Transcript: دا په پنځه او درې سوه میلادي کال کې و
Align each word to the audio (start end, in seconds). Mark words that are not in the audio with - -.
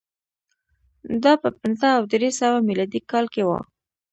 دا 1.23 1.33
په 1.43 1.49
پنځه 1.59 1.89
او 1.97 2.03
درې 2.13 2.29
سوه 2.39 2.57
میلادي 2.69 3.01
کال 3.11 3.25
کې 3.33 3.41
و 3.45 3.49